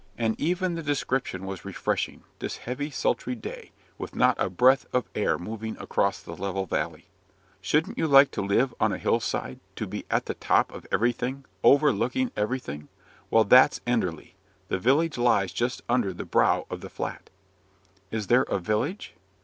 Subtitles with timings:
[0.17, 5.07] And even the description was refreshing, this heavy, sultry day, with not a breath of
[5.13, 7.05] air moving across the level valley.
[7.61, 10.87] "Shouldn't you like to live on a hill side, to be at the top of
[10.91, 12.87] everything, overlooking everything?
[13.29, 14.33] Well, that's Enderley:
[14.69, 17.29] the village lies just under the brow of the Flat."
[18.09, 19.13] "Is there a village?"